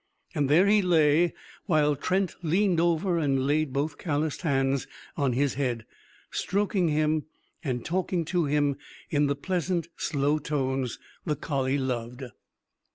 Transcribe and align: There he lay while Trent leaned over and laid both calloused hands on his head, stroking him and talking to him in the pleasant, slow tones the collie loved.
There 0.33 0.65
he 0.65 0.81
lay 0.81 1.31
while 1.67 1.95
Trent 1.95 2.35
leaned 2.41 2.79
over 2.81 3.19
and 3.19 3.45
laid 3.45 3.71
both 3.71 3.99
calloused 3.99 4.41
hands 4.41 4.87
on 5.15 5.33
his 5.33 5.53
head, 5.53 5.85
stroking 6.31 6.87
him 6.87 7.25
and 7.63 7.85
talking 7.85 8.25
to 8.25 8.45
him 8.45 8.77
in 9.11 9.27
the 9.27 9.35
pleasant, 9.35 9.89
slow 9.97 10.39
tones 10.39 10.97
the 11.23 11.35
collie 11.35 11.77
loved. 11.77 12.23